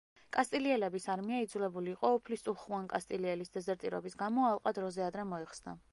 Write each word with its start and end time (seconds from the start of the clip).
კასტილიელების 0.35 1.05
არმია 1.15 1.41
იძულებული 1.47 1.93
იყო 1.97 2.11
უფლისწულ 2.21 2.57
ხუან 2.63 2.89
კასტილიელის 2.95 3.55
დეზერტირობის 3.59 4.19
გამო 4.23 4.49
ალყა 4.55 4.75
დროზე 4.81 5.09
ადრე 5.11 5.31
მოეხსნა. 5.35 5.81